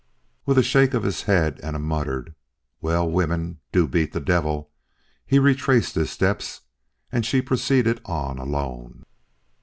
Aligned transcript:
With 0.47 0.57
a 0.57 0.63
shake 0.63 0.95
of 0.95 1.03
his 1.03 1.21
head 1.29 1.59
and 1.61 1.75
a 1.75 1.79
muttered, 1.79 2.33
"Well, 2.81 3.07
women 3.07 3.59
do 3.71 3.87
beat 3.87 4.13
the 4.13 4.19
devil!" 4.19 4.71
he 5.27 5.37
retraced 5.37 5.93
his 5.93 6.09
steps; 6.09 6.61
and 7.11 7.23
she 7.23 7.39
proceeded 7.39 8.01
on 8.05 8.39
alone. 8.39 9.03